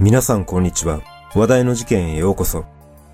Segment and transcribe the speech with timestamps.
[0.00, 1.00] 皆さんこんにちは。
[1.34, 2.64] 話題の事件へようこそ。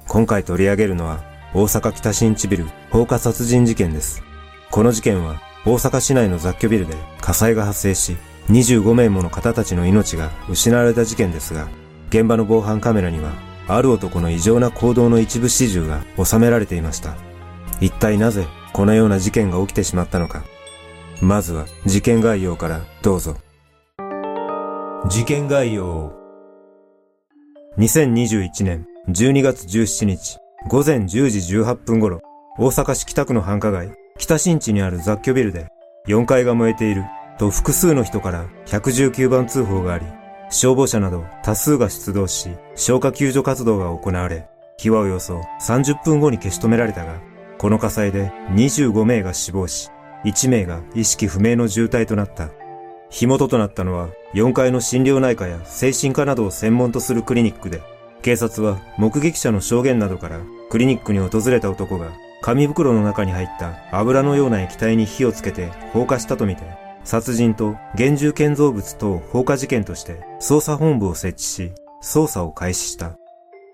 [0.06, 1.24] 今回取り上げるのは、
[1.54, 4.22] 大阪北新地ビル放火殺人事件です。
[4.70, 8.18] この事件は、大阪市内の雑居ビルで火災が発生し、
[8.50, 11.68] 25名もの方たちの命が失われた事件ですが、
[12.10, 13.32] 現場の防犯カメラには、
[13.66, 17.16] ある男の異常な行動の一部始終が収められていました。
[17.80, 20.44] 一体なぜ、このような事件が起きてしまったのか。
[21.22, 23.38] まずは、事件概要からどうぞ。
[25.08, 26.23] 事件概要
[27.76, 30.38] 2021年12月17日
[30.68, 32.20] 午前10時18分頃、
[32.56, 35.66] 大阪市北区の繁華街、北新地にある雑居ビルで
[36.06, 37.02] 4階が燃えている
[37.36, 40.06] と複数の人から119番通報があり、
[40.50, 47.20] 消防車など多数が出動し、消火救助活動が行われ、火はおよそ30分後に消し止められたが、
[47.58, 49.90] この火災で25名が死亡し、
[50.24, 52.50] 1名が意識不明の重体となった。
[53.14, 57.80] 火元となったのは4階の心療内科や精神科などを専門とするクリニックで、
[58.22, 62.10] 警察は目撃者の証言などからクリニックに訪れた男が
[62.42, 66.64] 紙袋の中に入った油のような液体に火をつけて放火したとみて、
[67.04, 73.16] 殺人と現住建造物等放火事件として捜査本部を設置し、捜査を開始した。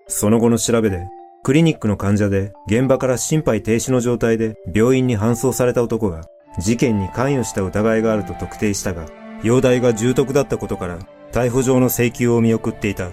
[0.07, 1.07] その後の調べで、
[1.41, 6.21] クリニックの患者で現場から心肺停止の状態で病院に搬送された男が
[6.59, 9.07] 事件に関与した疑いがあると特定したが、
[9.43, 10.99] 容体が重篤だったことから
[11.31, 13.09] 逮捕状の請求を見送っていた。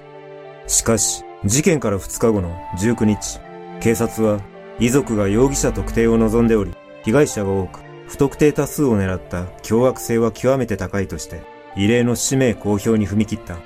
[0.67, 3.41] しかし、事件から2日後の19日、
[3.81, 4.41] 警察は
[4.81, 6.73] 遺族が容疑者特定を望んでおり、
[7.05, 11.43] 被害者が多く、不特定多数を狙った凶悪性は極めて高いとして、
[11.77, 13.57] 異例の氏名公表に踏み切った。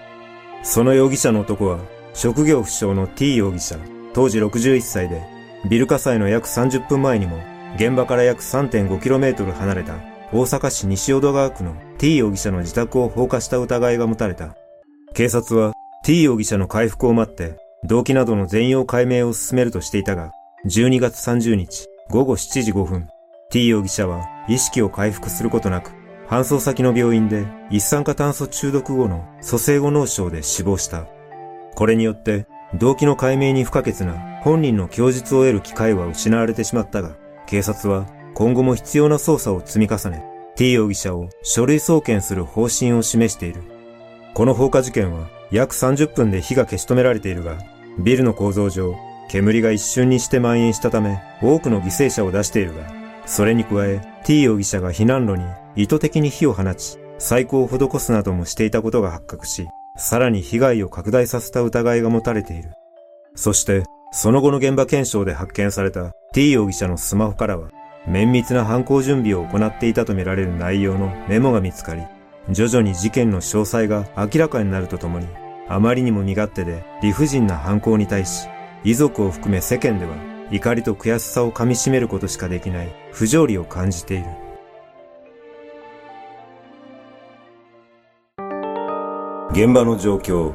[0.63, 1.79] その容疑者の男は、
[2.15, 3.77] 職業不詳の T 容疑者、
[4.13, 5.23] 当時61歳で、
[5.69, 7.39] ビル火災の約30分前にも、
[7.77, 14.57] 現場から約 3.5km 離れた大阪市西淀川区の T 容疑者の自宅を放火した疑いが持たれた。
[15.13, 20.33] 警察は T 容疑者の回復を待って、動機などの全容解明を進めるとしていたが、
[20.65, 23.09] 12月30日午後7時5分、
[23.51, 25.91] T 容疑者は意識を回復することなく、
[26.27, 31.05] 搬送先の病院で一酸化炭素中毒後の蘇生後脳症で死亡した。
[31.75, 32.47] これによって、
[32.79, 37.17] 動機の解明に不可欠な本人の供述を得る機会は失われてしまったが、
[37.47, 40.25] 警察は今後も必要な捜査を積み重ね、
[40.57, 43.63] T 容疑者を書類送検する方針を示している。
[44.35, 47.59] この放火事件は約30分で火が消し止められているが、
[47.99, 48.97] ビルの構造上、
[49.29, 52.91] 煙が一瞬にして蔓延したため、多くの犠牲者を出しているが、
[53.27, 55.45] それに加え、T 容疑者が避難路に
[55.77, 62.73] 意図的に火を放ち、細工を施すなどもしていたことが発覚し、さらに被害を拡大させた疑いが持たれている。
[63.35, 67.71] そして、その後の現場検証で発見された T 容疑者のスマホからは、
[68.07, 72.03] 綿密な犯行準備を行っていたとみられる内容のメモが見つかり、
[72.51, 75.27] 徐々に事件の詳細が明らかになるとともに、
[75.69, 78.49] あまりにも身勝手で理不尽な犯行に対し、
[78.85, 80.17] 遺族を含め世間では
[80.51, 84.25] 怒りと悔しさを噛み締めることしかできない不条理を感じている。
[89.53, 90.55] 現場の状況。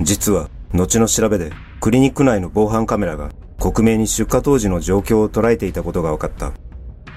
[0.00, 6.52] 実は、後の調べで、クリニック内の防犯カメラが、克明に出火当時の状況を捉えていたことが分かった。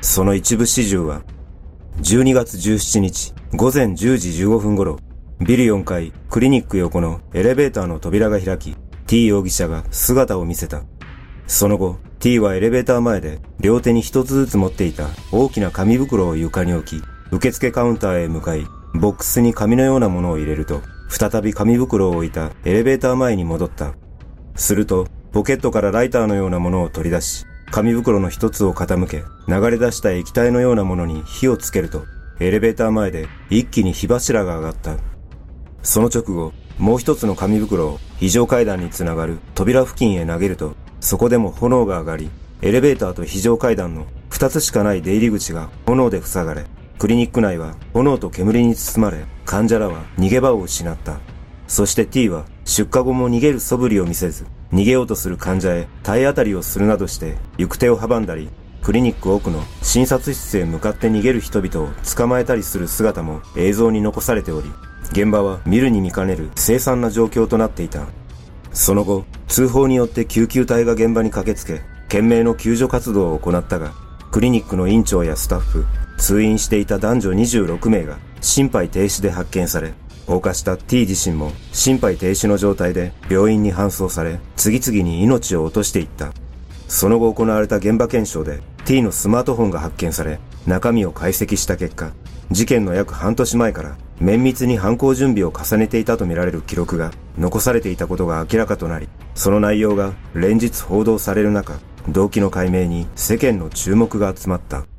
[0.02, 1.22] その一部始終は、
[2.02, 4.98] 12月17日午前10時15分頃、
[5.40, 8.76] ビル4階クリニック横のエレベーターの扉が開き、
[9.06, 10.84] T 容疑者が姿を見せた。
[11.46, 18.66] その後、T はエレベーター前で両手に一つずつ持っていた大きな紙袋を床に置き、受付カウンターへ向かい、
[18.96, 23.94] ボックスに紙のようなものを入れると、再び紙袋を置いたエレベーター前に戻った。
[24.56, 32.06] すると、ポケットからライターのようなものを取り出し、紙袋の一つを傾け、流れ出した液体のようなものに火をつけると、
[32.42, 34.98] エレベーター前で一気に火柱が上がった。
[35.84, 42.30] その直後、もう一つの紙袋を非常階段につながる扉付近へ投げると、そこでも炎が上がり、
[42.62, 46.66] エレベーターと非常階段の二つしかない出入り口が炎で塞がれ、
[47.00, 51.20] クリニック内は炎と煙に包まれ、患者らは逃げ場を失った。
[51.68, 58.50] そして T は出火後も逃げる素振りを見せず、逃げようとする患者へ体当たりをするなどして行く手を阻んだり、
[58.82, 64.72] クリニック奥の診察室へ向かって逃げる人々を捕まえたりする姿も映像に残されており、
[65.12, 68.08] 現場は見るに見かねる凄惨な状況となっていた。
[68.74, 73.92] その後、通報によって救急隊が現場に駆けつけ、懸命の救助活動を行ったが、
[74.32, 75.86] クリニックの院長やスタッフ、
[76.18, 79.94] 通院していた男女26名が心肺停止で発見され、
[80.28, 86.34] 放火した T 自身も心肺停止の状態で病院に搬送され、次々に命を落としていった。
[86.88, 92.12] その後行われた現場検証で T のスマートフォンが発見され、中身を解析した結果、
[92.52, 101.80] 事件の約半年前から綿密に犯行準備を重ねていたとみられる記録が残されていたことが明らかとなり、その内容が連日報道される中、
[102.10, 104.91] 動機の解明に世間の注目が集まった。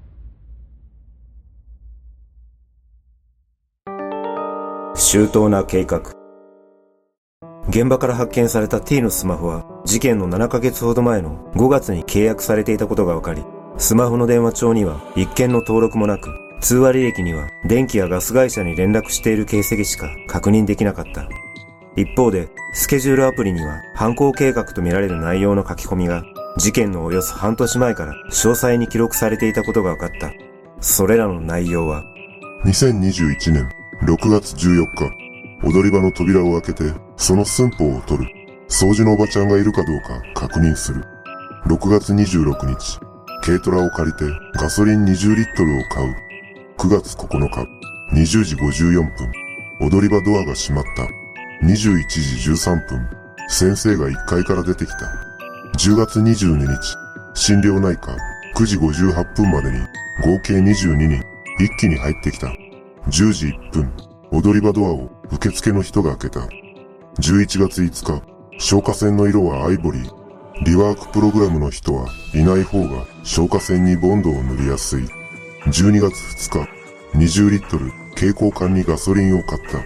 [5.12, 6.00] 周到な計画。
[7.68, 13.44] 現場から発見された T のスマホは事件の7ヶ月ほど前の5月に契約されていたことが分かり、
[13.76, 16.30] スマホの電話帳には一件の登録もなく、
[16.62, 21.28] 通話履歴には電気やガス会社に連絡している形跡しか確認できなかった。
[21.94, 26.24] 一方で、スケジュールアプリには犯行計画とみられる内容の書き込みが
[26.56, 30.32] 事件のおよそ半年前から詳細に記録されていたことが分かった。
[30.80, 32.02] それらの内容は、
[32.64, 35.12] 2021年6月14日、
[35.64, 38.32] 踊り場の扉を開けて、その寸法を取る。
[38.68, 41.04] 掃除のおばちゃんがいるかどうか確認する。
[41.66, 42.98] 6月26日、
[43.42, 46.16] 軽トラを借りてガソリン20リットルを買う。
[46.78, 47.60] 9月9日、
[48.12, 49.32] 20時54分、
[49.80, 51.04] 踊り場ドアが閉まった。
[51.64, 53.08] 21時13分、
[53.48, 55.06] 先生が1階から出てきた。
[55.78, 56.96] 10月22日、
[57.34, 58.16] 心療内科、
[58.56, 59.78] 9時58分までに
[60.24, 61.22] 合計22人、
[61.60, 62.48] 一気に入ってきた。
[63.08, 63.92] 10時1分、
[64.30, 66.40] 踊り場ドアを受付の人が開けた。
[67.20, 68.22] 11月5日、
[68.58, 70.64] 消火栓の色はアイボリー。
[70.64, 75.02] リワークプログラムの人はいない方が消火栓にボンドを塗りやすい。
[75.66, 76.14] 12月
[76.48, 79.78] 2日、20リットル蛍光管にガソリンを買った。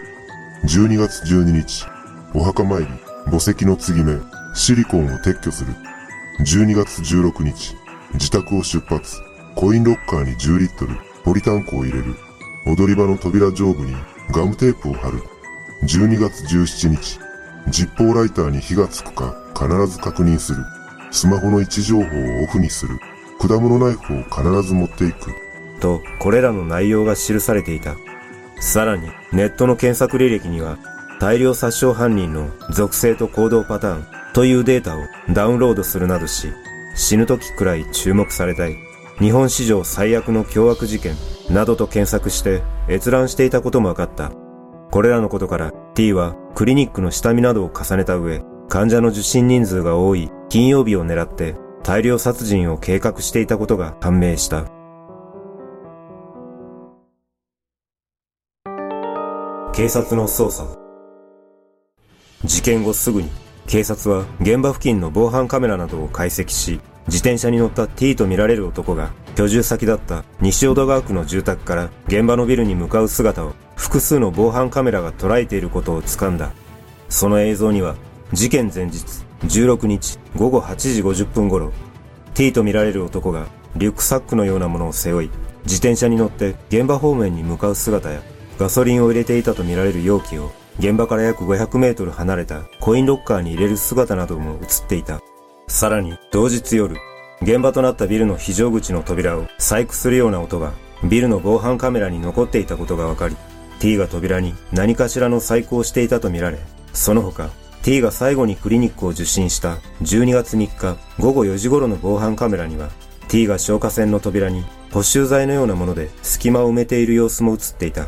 [0.66, 1.86] 12月12日、
[2.34, 2.86] お墓参り、
[3.24, 4.18] 墓石の継ぎ目、
[4.54, 5.74] シリコンを撤去する。
[6.40, 7.76] 12月16日、
[8.12, 9.16] 自宅を出発、
[9.54, 12.14] コインロッカーに10リットル、ポリタンクを入れる。
[12.66, 13.94] 踊り場の扉上部に
[14.32, 15.22] ガムテープを貼る。
[15.84, 17.20] 12月17日、
[17.68, 20.64] ジッポーライターに火がつくか必ず確認する。
[21.12, 22.98] スマホの位置情報をオフにする。
[23.40, 25.30] 果物ナイフを必ず持っていく。
[25.80, 27.94] と、これらの内容が記されていた。
[28.58, 30.78] さらに、ネットの検索履歴には、
[31.20, 35.00] 大量殺傷犯人の属性と行動パターンというデータを
[35.32, 36.52] ダウンロードするなどし、
[36.96, 38.76] 死ぬ時くらい注目されたい。
[39.20, 41.14] 日本史上最悪の凶悪事件
[41.50, 44.32] などと検索して閲覧していたことも分かった。
[44.90, 54.66] これらのことから T はクリニックの下見などを重ねた上、患者の受診人数が多い金曜日を狙って大量殺人を計画していたことが判明した。
[59.72, 60.66] 警察の捜査
[62.44, 63.28] 事件後すぐに
[63.66, 76.53] 警察は現場付近の防犯カメラなどを解析し自転車に乗った T とみられる男が居住先だった西淀川区の住宅から現場のビルに向かう姿を複数の防犯カメラが捉えていることを掴んだ。
[77.11, 77.97] その映像には
[78.33, 79.05] 事件前日
[79.43, 81.71] 16日午後8時50分頃
[82.35, 83.47] T とみられる男が
[83.77, 85.31] リュックサックのようなものを背負い
[85.65, 88.23] 自転車に乗って現場方面に向かう姿や
[88.59, 95.21] ガソリンを入れていたとみられる容器を現場から約500メートル離れたコインロッカーに入れる姿なども映っていた。
[95.69, 96.97] さらに同日夜、
[97.43, 100.73] 現場となったビルの非常口の扉を細工するような音が
[101.05, 103.37] ビルの防犯カメラに残っていたことが分かり、
[103.78, 106.59] T が扉に何かしらの細工をしていたとみられ、
[106.93, 107.50] その他
[107.83, 112.88] T が最後にクリニックを受診した12月3日午後4時頃の防犯カメラには
[113.28, 118.07] T が消火栓の扉に補修剤のようなもので隙間を埋めている様子も映っていた。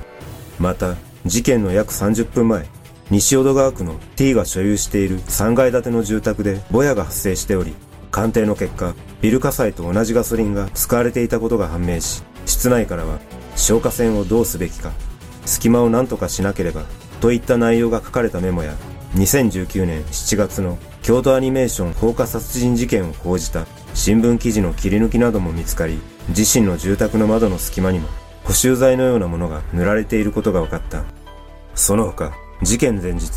[0.59, 2.67] また、事件の約30分前、
[3.11, 7.75] 西淀川区の T が所有している3階建ての住宅でぼやが発生しており、
[8.19, 13.21] 鑑定の結果、ビル火災と同じガソリンが使われていたことが判明し、室内からは
[13.55, 14.91] 消火栓をどうすべきか、
[15.47, 16.83] 隙間を何とかしなければ、
[17.21, 18.75] といった内容が書かれたメモや、
[19.15, 28.09] 2019年7月の京都アニメーション放火殺人事件を報じた新聞記事の切り抜きなども見つかり、自身の住宅の窓の隙間にも
[28.43, 31.05] 補修剤のようなものが塗られていることが分かった。
[31.77, 32.33] その他、
[32.63, 33.31] 事件前日、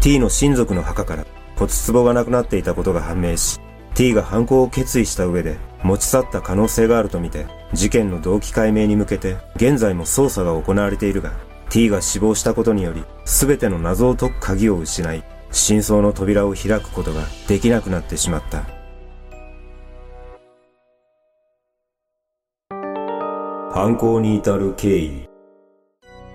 [0.00, 3.60] T の親族の墓から骨壺がなくなっていたことが判明し、
[3.96, 11.32] T が犯行を決意した上で持ち去った可能性があるとみて、事件の動機解明に向けて現在も捜査が行われているが、
[11.70, 18.64] T が死亡したことにより全ての謎を解く鍵を失い、真相の扉を開くことができなくなってしまった。
[23.72, 25.28] 犯行に至る経緯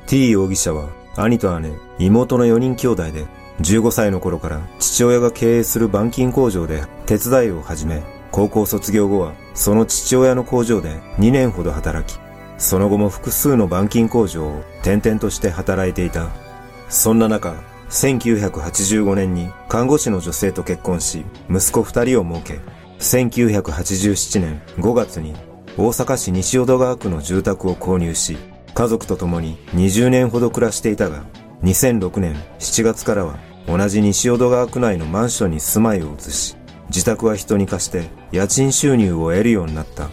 [0.08, 3.27] T 容疑者は兄と姉、妹の4人兄弟で
[3.60, 12.20] 15歳の頃から父親が経営する板金工場で手伝いを始め高校卒業後はその父親の工場で2年ほど働き
[12.58, 16.29] その後も複数の板金工場を転々として働いていた。
[16.89, 17.55] そんな中
[17.89, 22.60] 1985年に看護師の女性と結婚し息子2人を設け
[23.00, 25.34] 1987年5月に
[25.77, 31.24] 大阪市西淀川区の住宅を購入し、家家族と共に20年ほど暮らしていたが、
[31.63, 33.38] 2006年7月からは
[33.68, 36.58] 同じ西淀川区内のマンションに住まいを移し、
[36.89, 40.10] 自宅は人に貸して家賃収入を得るようになった。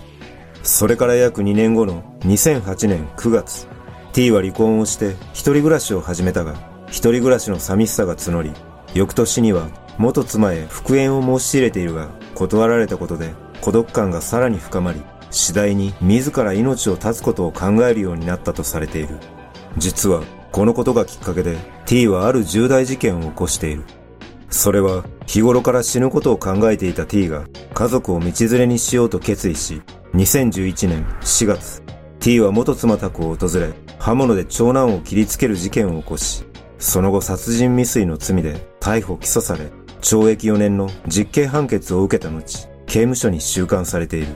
[0.62, 3.66] それから約2年後の2008年9月、
[4.12, 6.54] T は離婚をして一人暮らしを始めたが、
[6.88, 8.52] 一人暮らしの寂しさが募り、
[8.94, 15.00] 翌年には元妻へ復縁を申し入れているが、断られたことで孤独感がさらに深まり、
[15.30, 19.18] 次第に自ら命を絶つことを考えるようになったとされている。
[19.78, 23.84] 実は、このことがきっかけで T はある重大事件を起こしている。
[24.50, 29.82] それは日頃から死ぬことを考えていた T が家族を道連れにしようと決意し、
[30.14, 31.82] 2011年4月、
[32.18, 36.44] T は元妻宅を訪れ、刃物で長男を切りつける事件を起こし、
[36.78, 44.28] その後殺人未遂の罪で逮捕起訴され、懲役4年の実刑判決を受けた後、刑務所に収監されている。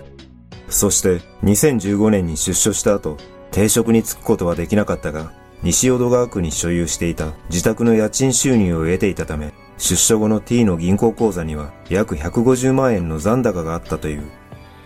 [0.68, 3.16] そして2015年に出所した後、
[3.50, 14.24] 定職に就くことはできなかったが、西淀川区に所有していた自宅の家賃収入を得ていたため、出所後の T の銀行口座には約150万円の残高があったという。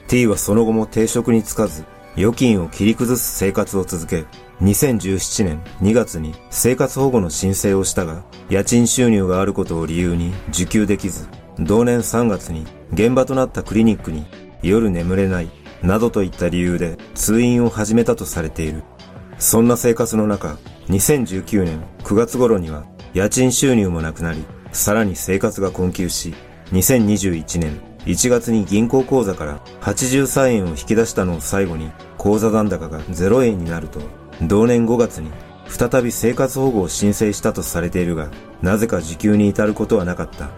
[0.09, 1.85] T はその後も定職に就かず、
[2.17, 4.25] 預金を切り崩す生活を続け、
[4.63, 11.29] 2017年2月に生活保護の申請をしたが、家賃収入があることを理由に受給できず、
[11.59, 14.27] 同年3月に現場となったクリニックに
[14.63, 15.51] 夜眠れない
[15.83, 18.83] などといった理由で通院を始めたとされている。
[19.39, 26.35] そんな生活の中、2019年9月頃には家賃収入もなくなり、さらに生活が困窮し、
[26.73, 34.01] 2021年1月に銀行口座から83円を引き出したのを最後に口座残高が0円になると、
[34.43, 35.31] 同年5月に
[35.69, 38.31] 再び生活保護を申請したとされているが、
[38.63, 40.51] なぜか受給に至ることはなかった。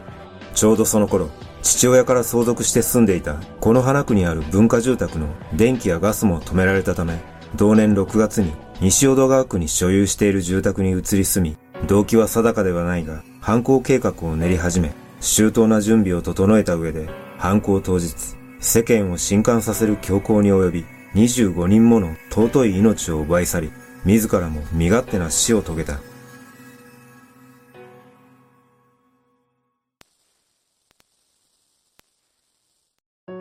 [0.55, 1.31] ちょうどその頃、
[1.63, 7.21] 父親から相続して住んでいたこの花区にある文化住宅の電気やガスも止められたため、
[7.57, 11.57] 同年6月に西淀川区に所有している住宅に移り住み、
[11.89, 17.09] 動機は定かではないが、犯行計画を練り始め、周到な準備を整えた上で、
[17.39, 18.15] 犯行当日、
[18.61, 23.73] 世間を震撼させる強行に及び、25人もの尊い命を奪い去り、
[24.05, 25.99] 自らも身勝手な死を遂げた。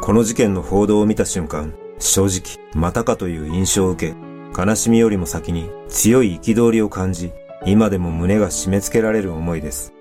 [0.02, 7.32] この事件の報道を見た瞬間、正直、またかという印象を受け、悲しみよりも先に強い憤りを感じ、
[7.68, 9.94] 今でも胸が締め付けられる思いです。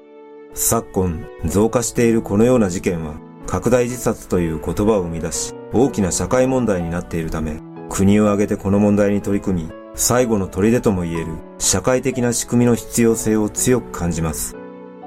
[0.54, 7.60] 昨今、増加しているこのような事件は、拡大自殺という言葉を生み出し、大きな社会問題になっているため、
[7.90, 11.26] 国を挙げてこの問題に取り組み、最後の砦とも言える
[11.58, 14.56] 社会的な仕組みの必要性を強く感じます。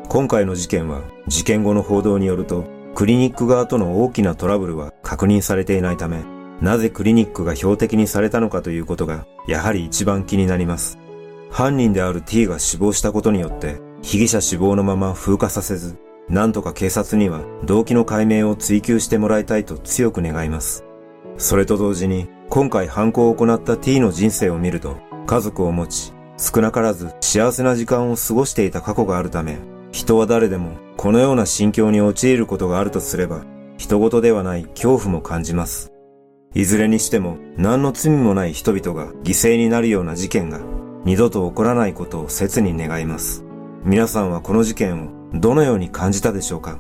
[0.10, 6.24] 今回の事件は、事件後の報道によると、クリニック側との大きなトラブルは確認されていないため、
[6.62, 10.98] なぜクリニックが標的にされたのかということが、やはり一番気になります。
[11.50, 15.98] 犯人である T が死亡したことによって、被疑者死亡のまま風化させず、
[16.28, 20.86] なんとか警察には動機の解明を追求してもらいたいと強く願います。
[21.38, 29.58] それと同時に、今回犯行を行った T の人生を見ると、家族を持ち、少なからず幸せな時間を過ごしていた過去があるため、
[29.92, 33.44] 人は誰でもこのような心境に陥ることがあるとすれば、
[33.78, 35.92] 人事ではない恐怖も感じます。
[36.56, 40.60] いずれにしても何の罪もない人々が犠牲になるような事件が
[41.06, 43.46] 二度と起こらないことを切に願います。
[43.84, 46.80] 皆さんはこの事件をどのように感じたでしょうか？